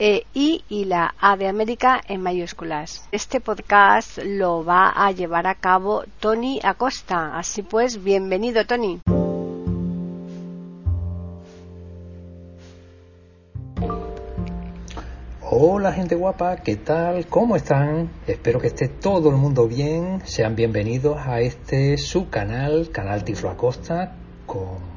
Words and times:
e 0.00 0.24
I 0.32 0.64
y 0.70 0.86
la 0.86 1.14
A 1.20 1.36
de 1.36 1.46
América 1.46 2.00
en 2.08 2.22
mayúsculas. 2.22 3.06
Este 3.12 3.38
podcast 3.38 4.18
lo 4.24 4.64
va 4.64 4.88
a 4.88 5.12
llevar 5.12 5.46
a 5.46 5.54
cabo 5.54 6.04
Tony 6.20 6.58
Acosta. 6.64 7.38
Así 7.38 7.62
pues, 7.62 8.02
bienvenido 8.02 8.64
Tony. 8.64 9.00
Hola 15.52 15.92
gente 15.92 16.14
guapa, 16.14 16.56
¿qué 16.58 16.76
tal? 16.76 17.26
¿Cómo 17.26 17.56
están? 17.56 18.08
Espero 18.26 18.60
que 18.60 18.68
esté 18.68 18.88
todo 18.88 19.28
el 19.28 19.36
mundo 19.36 19.66
bien. 19.68 20.22
Sean 20.24 20.56
bienvenidos 20.56 21.18
a 21.18 21.40
este 21.40 21.98
su 21.98 22.30
canal, 22.30 22.90
Canal 22.90 23.24
Tiflo 23.24 23.50
Acosta, 23.50 24.14
con, 24.46 24.89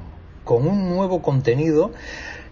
con 0.44 0.68
un 0.68 0.90
nuevo 0.90 1.22
contenido 1.22 1.92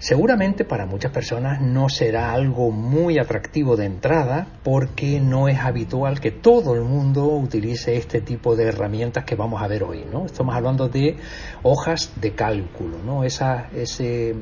Seguramente 0.01 0.65
para 0.65 0.87
muchas 0.87 1.11
personas 1.11 1.61
no 1.61 1.87
será 1.87 2.33
algo 2.33 2.71
muy 2.71 3.19
atractivo 3.19 3.77
de 3.77 3.85
entrada 3.85 4.47
porque 4.63 5.19
no 5.19 5.47
es 5.47 5.59
habitual 5.59 6.19
que 6.19 6.31
todo 6.31 6.73
el 6.73 6.81
mundo 6.81 7.27
utilice 7.27 7.97
este 7.97 8.19
tipo 8.19 8.55
de 8.55 8.63
herramientas 8.63 9.25
que 9.25 9.35
vamos 9.35 9.61
a 9.61 9.67
ver 9.67 9.83
hoy. 9.83 10.03
¿no? 10.11 10.25
Estamos 10.25 10.55
hablando 10.55 10.89
de 10.89 11.17
hojas 11.61 12.13
de 12.19 12.33
cálculo, 12.33 12.97
¿no? 13.05 13.23
Esa, 13.23 13.69
ese, 13.75 14.33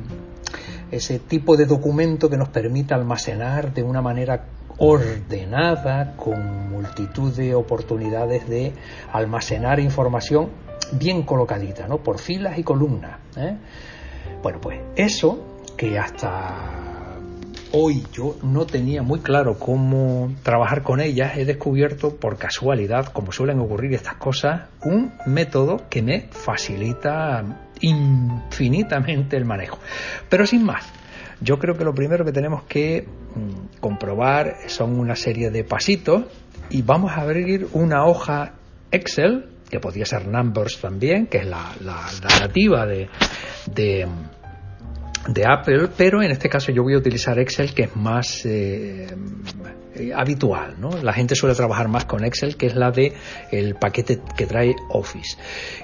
ese 0.92 1.20
tipo 1.20 1.58
de 1.58 1.66
documento 1.66 2.30
que 2.30 2.38
nos 2.38 2.48
permite 2.48 2.94
almacenar 2.94 3.74
de 3.74 3.84
una 3.84 4.02
manera 4.02 4.46
ordenada, 4.78 6.16
con 6.16 6.70
multitud 6.70 7.36
de 7.36 7.54
oportunidades 7.54 8.48
de 8.48 8.72
almacenar 9.12 9.82
información 9.82 10.69
bien 10.94 11.24
colocadita, 11.24 11.88
¿no? 11.88 11.98
por 11.98 12.20
filas 12.20 12.58
y 12.58 12.64
columnas. 12.64 13.20
¿eh? 13.38 13.56
Bueno, 14.42 14.60
pues 14.62 14.80
eso 14.96 15.64
que 15.78 15.98
hasta 15.98 17.18
hoy 17.72 18.04
yo 18.12 18.38
no 18.42 18.66
tenía 18.66 19.04
muy 19.04 19.20
claro 19.20 19.58
cómo 19.60 20.32
trabajar 20.44 20.84
con 20.84 21.02
ellas, 21.02 21.38
he 21.38 21.46
descubierto 21.46 22.16
por 22.16 22.38
casualidad, 22.38 23.08
como 23.08 23.32
suelen 23.32 23.60
ocurrir 23.60 23.94
estas 23.94 24.16
cosas, 24.16 24.64
un 24.84 25.14
método 25.26 25.88
que 25.90 26.02
me 26.02 26.28
facilita 26.32 27.44
infinitamente 27.82 29.38
el 29.38 29.46
manejo. 29.46 29.80
Pero 30.30 30.46
sin 30.46 30.64
más, 30.64 30.86
yo 31.42 31.60
creo 31.60 31.78
que 31.78 31.86
lo 31.86 31.94
primero 31.94 32.26
que 32.26 32.32
tenemos 32.32 32.64
que 32.64 33.08
mm, 33.36 33.80
comprobar 33.80 34.56
son 34.68 35.00
una 35.00 35.16
serie 35.16 35.52
de 35.52 35.64
pasitos 35.64 36.26
y 36.70 36.82
vamos 36.82 37.12
a 37.12 37.22
abrir 37.22 37.68
una 37.74 38.06
hoja 38.06 38.54
Excel, 38.92 39.46
que 39.70 39.80
podría 39.80 40.06
ser 40.06 40.28
Numbers 40.28 40.80
también, 40.80 41.28
que 41.28 41.40
es 41.40 41.46
la, 41.46 41.76
nativa 42.40 42.86
de 42.86 43.10
de 45.28 45.46
Apple, 45.46 45.90
pero 45.96 46.22
en 46.22 46.32
este 46.32 46.50
caso 46.50 46.72
yo 46.72 46.84
voy 46.84 46.94
a 46.94 46.98
utilizar 46.98 47.38
Excel 47.40 47.74
que 47.74 47.84
es 47.84 47.96
más 47.96 48.46
eh, 48.46 49.08
habitual, 50.16 50.76
¿no? 50.80 50.90
La 51.04 51.14
gente 51.14 51.36
suele 51.36 51.56
trabajar 51.56 51.88
más 51.88 52.06
con 52.06 52.24
Excel 52.24 52.56
que 52.56 52.68
es 52.68 52.76
la 52.76 52.92
de 52.92 53.14
el 53.52 53.76
paquete 53.76 54.22
que 54.38 54.46
trae 54.46 54.76
Office. 54.90 55.38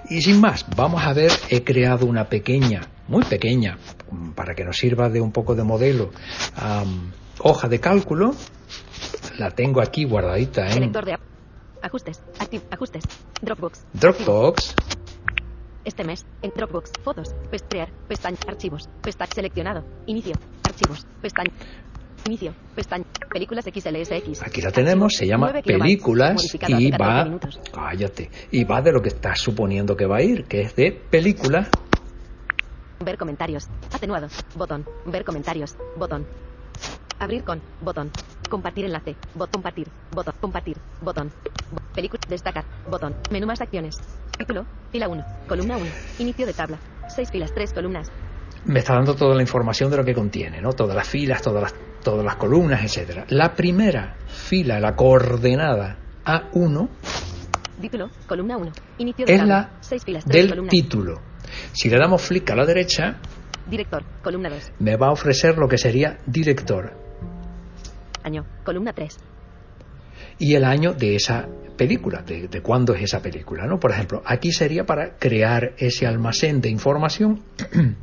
Y 0.09 0.21
sin 0.21 0.39
más, 0.39 0.65
vamos 0.75 1.03
a 1.03 1.13
ver, 1.13 1.31
he 1.49 1.63
creado 1.63 2.05
una 2.05 2.25
pequeña, 2.25 2.87
muy 3.07 3.23
pequeña, 3.23 3.77
para 4.35 4.55
que 4.55 4.63
nos 4.63 4.77
sirva 4.77 5.09
de 5.09 5.21
un 5.21 5.31
poco 5.31 5.55
de 5.55 5.63
modelo, 5.63 6.11
hoja 7.39 7.67
de 7.67 7.79
cálculo. 7.79 8.33
La 9.37 9.51
tengo 9.51 9.81
aquí 9.81 10.05
guardadita 10.05 10.69
en 10.69 10.91
de 10.91 11.17
ajustes, 11.85 12.21
ajustes, 12.71 13.03
Dropbox. 13.41 13.85
Dropbox. 13.93 14.75
Este 15.83 16.03
mes, 16.03 16.25
en 16.41 16.51
Dropbox, 16.55 16.91
fotos, 17.03 17.35
pestaña, 17.51 17.87
pestaña, 18.07 18.37
archivos, 18.47 18.89
pestaña, 19.03 19.31
seleccionado, 19.35 19.85
inicio, 20.07 20.33
archivos, 20.63 21.05
pestaña, 21.21 21.51
inicio, 22.25 22.55
pestaña, 22.75 23.05
películas 23.31 23.65
XLSX. 23.65 24.41
Aquí 24.41 24.61
la 24.61 24.71
tenemos, 24.71 25.13
se 25.13 25.27
llama 25.27 25.53
películas 25.63 26.43
y 26.67 26.89
va, 26.89 27.39
cállate, 27.71 28.31
y 28.49 28.63
va 28.63 28.81
de 28.81 28.91
lo 28.91 29.01
que 29.01 29.09
estás 29.09 29.39
suponiendo 29.39 29.95
que 29.95 30.07
va 30.07 30.17
a 30.17 30.21
ir, 30.23 30.45
que 30.45 30.61
es 30.61 30.75
de 30.75 30.91
película. 30.91 31.69
Ver 32.99 33.17
comentarios, 33.17 33.67
atenuado, 33.93 34.27
botón, 34.55 34.85
ver 35.05 35.23
comentarios, 35.23 35.75
botón, 35.97 36.25
abrir 37.19 37.43
con, 37.43 37.61
botón, 37.81 38.09
compartir 38.49 38.85
enlace, 38.85 39.15
bot, 39.33 39.51
compartir, 39.51 39.87
botón, 40.11 40.33
compartir, 40.39 40.77
botón, 41.01 41.31
película, 41.93 42.21
destacar, 42.27 42.65
botón, 42.89 43.15
menú 43.31 43.47
más 43.47 43.61
acciones, 43.61 43.97
Título, 44.37 44.65
fila 44.91 45.07
1, 45.07 45.25
columna 45.47 45.77
1, 45.77 45.85
inicio 46.19 46.45
de 46.45 46.53
tabla, 46.53 46.77
6 47.07 47.31
filas, 47.31 47.53
3 47.53 47.73
columnas. 47.73 48.11
Me 48.65 48.79
está 48.79 48.95
dando 48.95 49.15
toda 49.15 49.33
la 49.33 49.41
información 49.41 49.89
de 49.89 49.97
lo 49.97 50.03
que 50.03 50.13
contiene, 50.13 50.59
¿no? 50.61 50.73
Todas 50.73 50.95
las 50.95 51.07
filas, 51.07 51.41
todas 51.41 51.61
las, 51.61 51.73
todas 52.03 52.25
las 52.25 52.35
columnas, 52.35 52.83
etcétera. 52.83 53.25
La 53.29 53.53
primera 53.53 54.15
fila, 54.27 54.79
la 54.79 54.93
coordenada 54.95 55.97
A1, 56.25 56.89
título, 57.79 58.09
columna 58.27 58.57
1, 58.57 58.71
inicio 58.97 59.25
de 59.25 59.33
es 59.33 59.39
tabla, 59.39 59.55
la 59.55 59.77
6 59.79 60.03
filas, 60.03 60.25
3 60.25 60.33
del 60.35 60.49
columnas. 60.49 60.71
título. 60.71 61.21
Si 61.71 61.89
le 61.89 61.97
damos 61.97 62.21
flick 62.21 62.49
a 62.49 62.55
la 62.55 62.65
derecha, 62.65 63.17
director, 63.69 64.03
columna 64.21 64.49
2, 64.49 64.71
me 64.79 64.97
va 64.97 65.07
a 65.07 65.11
ofrecer 65.11 65.57
lo 65.57 65.69
que 65.69 65.77
sería 65.77 66.17
director. 66.25 67.04
Año, 68.25 68.43
columna 68.63 68.91
3. 68.91 69.17
Y 70.39 70.55
el 70.55 70.63
año 70.63 70.93
de 70.93 71.15
esa 71.15 71.47
película, 71.77 72.23
de, 72.23 72.61
cuándo 72.63 72.95
es 72.95 73.03
esa 73.03 73.21
película. 73.21 73.67
¿no? 73.67 73.79
Por 73.79 73.91
ejemplo, 73.91 74.23
aquí 74.25 74.51
sería 74.51 74.83
para 74.83 75.15
crear 75.17 75.75
ese 75.77 76.07
almacén 76.07 76.59
de 76.59 76.69
información 76.69 77.43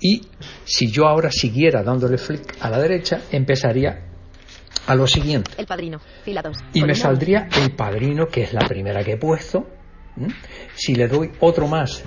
y 0.00 0.20
si 0.64 0.90
yo 0.90 1.06
ahora 1.06 1.30
siguiera 1.30 1.82
dándole 1.82 2.18
flick 2.18 2.58
a 2.60 2.68
la 2.68 2.78
derecha, 2.78 3.22
empezaría 3.32 4.04
a 4.86 4.94
lo 4.94 5.06
siguiente. 5.06 5.50
El 5.56 5.66
padrino, 5.66 6.00
fila 6.22 6.42
2. 6.42 6.58
Y 6.74 6.82
me 6.82 6.94
saldría 6.94 7.48
el 7.62 7.74
padrino, 7.74 8.26
que 8.26 8.42
es 8.42 8.52
la 8.52 8.68
primera 8.68 9.02
que 9.02 9.12
he 9.12 9.16
puesto. 9.16 9.70
Si 10.74 10.94
le 10.94 11.08
doy 11.08 11.30
otro 11.40 11.66
más, 11.66 12.04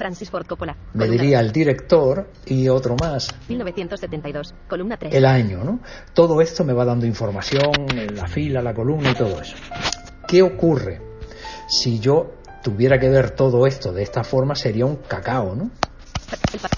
Francis 0.00 0.30
Ford 0.30 0.46
Coppola. 0.46 0.74
Me 0.94 1.06
diría 1.06 1.40
el 1.40 1.52
director 1.52 2.26
y 2.46 2.70
otro 2.70 2.96
más. 2.98 3.28
1972, 3.50 4.54
columna 4.66 4.96
3. 4.96 5.14
El 5.14 5.26
año, 5.26 5.62
¿no? 5.62 5.80
Todo 6.14 6.40
esto 6.40 6.64
me 6.64 6.72
va 6.72 6.86
dando 6.86 7.04
información, 7.04 7.70
la 8.14 8.26
fila, 8.26 8.62
la 8.62 8.72
columna 8.72 9.10
y 9.10 9.14
todo 9.14 9.38
eso. 9.42 9.56
¿Qué 10.26 10.40
ocurre? 10.40 11.02
Si 11.68 12.00
yo 12.00 12.32
tuviera 12.62 12.98
que 12.98 13.10
ver 13.10 13.32
todo 13.32 13.66
esto 13.66 13.92
de 13.92 14.02
esta 14.02 14.24
forma, 14.24 14.54
sería 14.54 14.86
un 14.86 14.96
cacao, 14.96 15.54
¿no? 15.54 15.70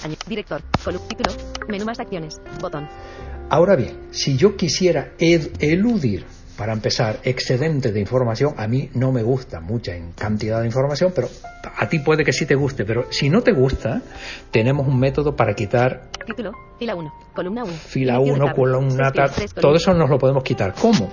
El 0.05 0.17
director, 0.27 0.61
título, 1.07 1.31
menú 1.69 1.85
más 1.85 2.01
acciones, 2.01 2.41
botón. 2.61 2.89
Ahora 3.51 3.77
bien, 3.77 4.09
si 4.11 4.37
yo 4.37 4.57
quisiera 4.57 5.13
eludir, 5.21 6.27
para 6.57 6.73
empezar, 6.73 7.21
excedente 7.25 7.93
de 7.93 8.01
información, 8.01 8.55
a 8.57 8.67
mí 8.69 8.91
no 8.95 9.13
me 9.13 9.23
gusta 9.23 9.61
mucha 9.61 9.95
en 9.95 10.13
cantidad 10.13 10.61
de 10.61 10.67
información, 10.67 11.13
pero 11.15 11.29
a 11.77 11.89
ti 11.89 12.01
puede 12.01 12.25
que 12.25 12.33
sí 12.33 12.47
te 12.47 12.55
guste, 12.55 12.85
pero 12.85 13.11
si 13.11 13.31
no 13.31 13.43
te 13.43 13.53
gusta, 13.53 14.03
tenemos 14.51 14.87
un 14.87 14.99
método 14.99 15.35
para 15.35 15.55
quitar... 15.55 16.11
Título, 16.27 16.53
fila 16.79 16.95
1, 16.95 17.15
columna 17.35 17.65
1. 17.65 17.73
Fila 17.73 18.21
1, 18.21 18.53
columna 18.55 19.13
todo 19.61 19.75
eso 19.77 19.95
nos 19.95 20.11
lo 20.11 20.19
podemos 20.19 20.45
quitar. 20.45 20.75
¿Cómo? 20.75 21.11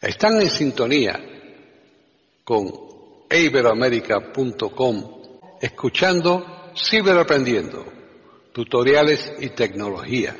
Están 0.00 0.40
en 0.40 0.48
sintonía 0.48 1.20
con 2.42 2.68
iberoamerica.com 3.30 5.20
escuchando 5.60 6.72
Ciberaprendiendo, 6.74 7.84
tutoriales 8.52 9.34
y 9.40 9.50
tecnología. 9.50 10.34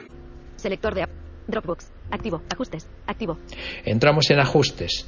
Selector 0.57 0.95
de 0.95 1.07
Dropbox, 1.47 1.91
activo, 2.11 2.43
ajustes, 2.53 2.87
activo. 3.07 3.39
Entramos 3.85 4.31
en 4.31 4.41
ajustes, 4.41 5.07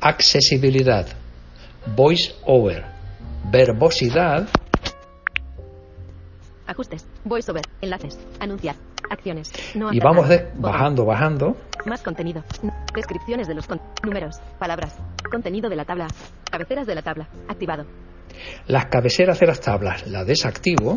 accesibilidad, 0.00 1.06
voice 1.96 2.34
over, 2.44 2.84
verbosidad. 3.50 4.48
Ajustes, 6.66 7.06
voice 7.24 7.50
over, 7.50 7.64
enlaces, 7.80 8.18
anunciar, 8.40 8.76
Acciones. 9.10 9.50
No 9.74 9.92
Y 9.92 9.98
vamos 9.98 10.26
de- 10.28 10.48
bajando, 10.54 11.04
bajando. 11.04 11.56
Más 11.84 12.00
contenido. 12.02 12.42
Descripciones 12.94 13.46
de 13.46 13.54
los 13.54 13.66
con- 13.66 13.80
números, 14.02 14.36
palabras. 14.58 14.96
Contenido 15.30 15.68
de 15.68 15.76
la 15.76 15.84
tabla. 15.84 16.06
Cabeceras 16.50 16.86
de 16.86 16.94
la 16.94 17.02
tabla. 17.02 17.28
Activado. 17.48 17.84
Las 18.68 18.86
cabeceras 18.86 19.38
de 19.40 19.46
las 19.48 19.60
tablas 19.60 20.06
las 20.06 20.26
desactivo 20.26 20.96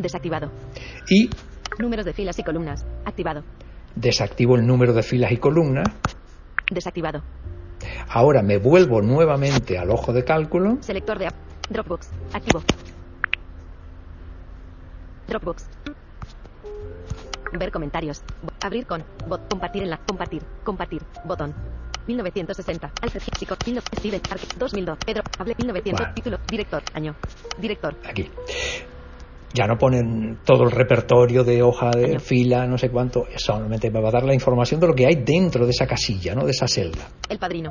Desactivado. 0.00 0.50
y 1.08 1.30
Números 1.78 2.04
de 2.06 2.14
filas 2.14 2.36
y 2.38 2.42
columnas. 2.42 2.84
Activado. 3.04 3.44
Desactivo 3.96 4.54
el 4.56 4.66
número 4.66 4.92
de 4.92 5.02
filas 5.02 5.32
y 5.32 5.38
columnas. 5.38 5.88
Desactivado. 6.70 7.22
Ahora 8.08 8.42
me 8.42 8.58
vuelvo 8.58 9.02
nuevamente 9.02 9.78
al 9.78 9.90
ojo 9.90 10.12
de 10.12 10.24
cálculo. 10.24 10.78
Selector 10.80 11.18
de 11.18 11.26
app. 11.26 11.34
Dropbox. 11.70 12.10
Activo. 12.32 12.62
Dropbox. 15.26 15.68
Ver 17.52 17.72
comentarios. 17.72 18.22
Abrir 18.62 18.86
con. 18.86 19.04
Bot. 19.26 19.48
Compartir 19.48 19.82
en 19.82 19.90
la. 19.90 19.98
Compartir. 19.98 20.42
Compartir. 20.64 21.02
Botón. 21.24 21.54
1960. 22.06 22.92
Alfred 23.02 23.22
Hitchcock. 23.22 23.58
19- 23.64 23.82
Steven 23.98 24.20
Ark. 24.30 24.40
2002. 24.58 24.98
Pedro. 25.04 25.22
Hable. 25.38 25.54
1900. 25.58 26.00
Bueno. 26.00 26.14
Título. 26.14 26.38
Director. 26.48 26.82
Año. 26.94 27.14
Director. 27.58 27.96
Aquí. 28.08 28.30
Ya 29.52 29.66
no 29.66 29.78
ponen 29.78 30.38
todo 30.44 30.64
el 30.64 30.70
repertorio 30.70 31.44
de 31.44 31.62
hoja 31.62 31.90
de 31.90 32.18
fila, 32.18 32.66
no 32.66 32.76
sé 32.76 32.90
cuánto. 32.90 33.26
Solamente 33.36 33.90
me 33.90 34.00
va 34.00 34.08
a 34.08 34.12
dar 34.12 34.24
la 34.24 34.34
información 34.34 34.80
de 34.80 34.88
lo 34.88 34.94
que 34.94 35.06
hay 35.06 35.16
dentro 35.24 35.64
de 35.64 35.70
esa 35.70 35.86
casilla, 35.86 36.34
¿no? 36.34 36.44
De 36.44 36.50
esa 36.50 36.68
celda. 36.68 37.08
El 37.28 37.38
padrino. 37.38 37.70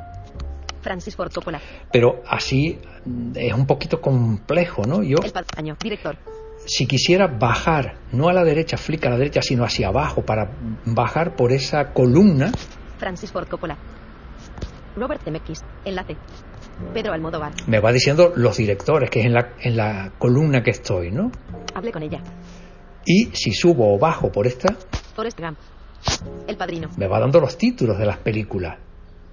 Francis 0.80 1.16
Ford 1.16 1.32
Coppola. 1.32 1.60
Pero 1.92 2.22
así 2.28 2.78
mm, 3.04 3.32
es 3.34 3.52
un 3.52 3.66
poquito 3.66 4.00
complejo, 4.00 4.82
¿no? 4.86 5.02
Yo, 5.02 5.16
El 5.22 5.32
Año. 5.56 5.76
Director. 5.82 6.16
si 6.64 6.86
quisiera 6.86 7.26
bajar, 7.26 7.98
no 8.12 8.28
a 8.28 8.32
la 8.32 8.44
derecha, 8.44 8.76
flick 8.76 9.04
a 9.06 9.10
la 9.10 9.18
derecha, 9.18 9.42
sino 9.42 9.64
hacia 9.64 9.88
abajo, 9.88 10.22
para 10.22 10.50
bajar 10.84 11.34
por 11.36 11.52
esa 11.52 11.92
columna, 11.92 12.52
Francis 12.98 13.30
Ford 13.30 13.48
Coppola. 13.48 13.76
Robert 14.96 15.22
Zemeckis. 15.22 15.62
Enlace. 15.84 16.16
Pedro 16.92 17.12
Almodóvar. 17.12 17.52
me 17.66 17.80
va 17.80 17.92
diciendo 17.92 18.32
los 18.36 18.56
directores, 18.56 19.10
que 19.10 19.20
es 19.20 19.26
en 19.26 19.34
la, 19.34 19.54
en 19.60 19.76
la 19.76 20.12
columna 20.18 20.62
que 20.62 20.70
estoy, 20.70 21.10
¿no? 21.10 21.30
Hable 21.74 21.92
con 21.92 22.02
ella. 22.02 22.20
Y 23.04 23.26
si 23.32 23.52
subo 23.52 23.94
o 23.94 23.98
bajo 23.98 24.30
por 24.32 24.46
esta, 24.46 24.74
Forrest 25.14 25.40
Gump. 25.40 25.58
El 26.46 26.56
padrino. 26.56 26.88
me 26.96 27.06
va 27.06 27.18
dando 27.18 27.40
los 27.40 27.56
títulos 27.56 27.98
de 27.98 28.06
las 28.06 28.18
películas. 28.18 28.78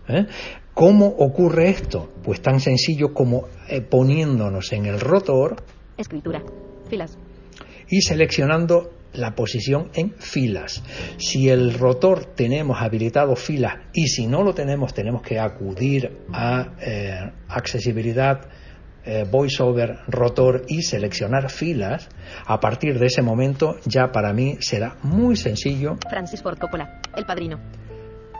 ¿eh? 0.07 0.25
¿Cómo 0.73 1.07
ocurre 1.07 1.69
esto? 1.69 2.09
Pues 2.23 2.41
tan 2.41 2.59
sencillo 2.59 3.13
como 3.13 3.47
eh, 3.67 3.81
poniéndonos 3.81 4.71
en 4.73 4.85
el 4.85 4.99
rotor 4.99 5.57
Escritura. 5.97 6.41
Filas. 6.89 7.17
y 7.89 8.01
seleccionando 8.01 8.91
la 9.13 9.35
posición 9.35 9.89
en 9.93 10.13
filas. 10.13 10.83
Si 11.17 11.49
el 11.49 11.73
rotor 11.73 12.25
tenemos 12.35 12.81
habilitado 12.81 13.35
filas 13.35 13.75
y 13.93 14.07
si 14.07 14.27
no 14.27 14.43
lo 14.43 14.53
tenemos 14.53 14.93
tenemos 14.93 15.21
que 15.21 15.39
acudir 15.39 16.25
a 16.33 16.73
eh, 16.81 17.31
accesibilidad, 17.47 18.41
eh, 19.05 19.25
voiceover, 19.29 19.99
rotor 20.07 20.63
y 20.67 20.81
seleccionar 20.81 21.49
filas, 21.49 22.09
a 22.45 22.59
partir 22.59 22.97
de 22.99 23.07
ese 23.07 23.21
momento 23.21 23.75
ya 23.85 24.11
para 24.11 24.33
mí 24.33 24.57
será 24.61 24.95
muy 25.03 25.35
sencillo. 25.35 25.97
Francis 26.09 26.41
Ford 26.41 26.57
Coppola. 26.57 27.01
El 27.15 27.25
padrino. 27.25 27.59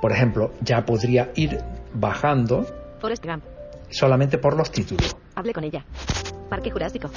Por 0.02 0.12
ejemplo, 0.12 0.54
ya 0.62 0.86
podría 0.86 1.32
ir 1.36 1.60
bajando 1.94 2.66
Forrest 3.00 3.26
Gump. 3.26 3.44
solamente 3.90 4.38
por 4.38 4.58
los 4.58 4.72
títulos. 4.72 5.16
Hable 5.36 5.54
con 5.54 5.64
ella. 5.64 5.86
Parque 6.50 6.72
Jurásico. 6.72 7.10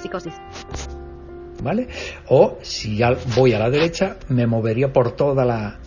Psicosis. 0.00 0.34
¿Vale? 1.62 1.88
O 2.28 2.58
si 2.62 2.98
ya 2.98 3.16
voy 3.34 3.52
a 3.52 3.58
la 3.58 3.70
derecha, 3.70 4.16
me 4.28 4.46
movería 4.46 4.92
por 4.92 5.12
toda 5.12 5.44
la, 5.44 5.78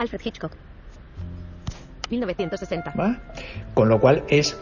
Alfred 0.00 0.20
Hitchcock. 0.24 0.52
1960. 2.08 2.94
¿va? 2.98 3.20
Con 3.74 3.90
lo 3.90 4.00
cual 4.00 4.24
es 4.28 4.56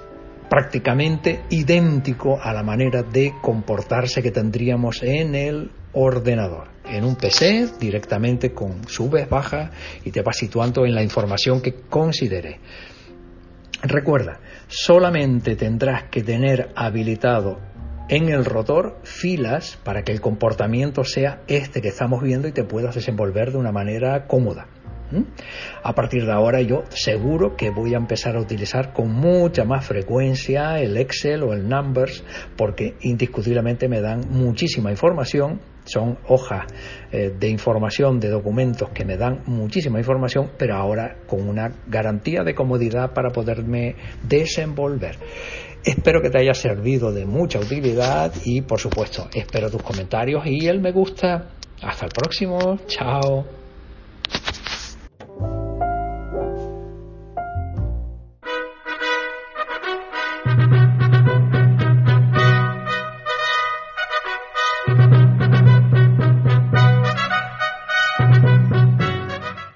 prácticamente 0.51 1.45
idéntico 1.51 2.41
a 2.43 2.53
la 2.53 2.65
manera 2.65 3.05
de 3.05 3.35
comportarse 3.41 4.21
que 4.21 4.33
tendríamos 4.33 5.03
en 5.05 5.37
el 5.37 5.71
ordenador. 5.93 6.67
En 6.85 7.05
un 7.05 7.15
PC 7.15 7.69
directamente 7.79 8.53
con 8.53 8.89
subes, 8.89 9.29
bajas 9.29 9.71
y 10.05 10.11
te 10.11 10.23
vas 10.23 10.37
situando 10.37 10.85
en 10.85 10.95
la 10.95 11.05
información 11.05 11.61
que 11.61 11.75
considere. 11.89 12.59
Recuerda, 13.83 14.41
solamente 14.67 15.55
tendrás 15.55 16.05
que 16.11 16.25
tener 16.25 16.73
habilitado 16.75 17.61
en 18.09 18.29
el 18.29 18.45
rotor 18.45 18.99
filas 19.03 19.79
para 19.85 20.03
que 20.03 20.13
el 20.13 20.21
comportamiento 20.21 21.05
sea 21.05 21.43
este 21.47 21.81
que 21.81 21.89
estamos 21.89 22.23
viendo 22.23 22.49
y 22.49 22.53
te 22.53 22.65
puedas 22.65 22.95
desenvolver 22.95 23.53
de 23.53 23.59
una 23.59 23.73
manera 23.73 24.27
cómoda. 24.27 24.67
A 25.83 25.95
partir 25.95 26.27
de 26.27 26.33
ahora 26.33 26.61
yo 26.61 26.85
seguro 26.91 27.57
que 27.57 27.71
voy 27.71 27.95
a 27.95 27.97
empezar 27.97 28.37
a 28.37 28.41
utilizar 28.41 28.93
con 28.93 29.11
mucha 29.11 29.65
más 29.65 29.87
frecuencia 29.87 30.81
el 30.81 30.99
Excel 30.99 31.43
o 31.45 31.55
el 31.55 31.67
Numbers 31.67 32.23
porque 32.57 32.95
indiscutiblemente 33.01 33.89
me 33.89 34.03
dan 34.03 34.21
muchísima 34.29 34.91
información, 34.91 35.61
son 35.85 36.19
hojas 36.29 36.67
eh, 37.11 37.33
de 37.39 37.49
información, 37.49 38.21
de 38.21 38.29
documentos 38.29 38.91
que 38.91 39.07
me 39.07 39.17
dan 39.17 39.43
muchísima 39.47 39.99
información, 39.99 40.51
pero 40.59 40.77
ahora 40.77 41.17
con 41.27 41.49
una 41.49 41.73
garantía 41.87 42.43
de 42.45 42.55
comodidad 42.55 43.15
para 43.15 43.31
poderme 43.31 43.97
desenvolver. 44.23 45.17
Espero 45.89 46.21
que 46.21 46.29
te 46.29 46.37
haya 46.37 46.53
servido 46.53 47.13
de 47.15 47.25
mucha 47.25 47.59
utilidad 47.59 48.31
y 48.45 48.61
por 48.61 48.79
supuesto 48.79 49.27
espero 49.33 49.71
tus 49.71 49.83
comentarios 49.83 50.45
y 50.45 50.69
el 50.69 50.81
me 50.81 50.93
gusta. 50.93 51.49
Hasta 51.81 52.05
el 52.05 52.13
próximo, 52.13 52.79
chao. 52.87 53.47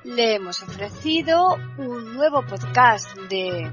Le 0.05 0.35
hemos 0.35 0.63
ofrecido 0.63 1.57
un 1.79 2.13
nuevo 2.13 2.43
podcast 2.43 3.17
de 3.31 3.73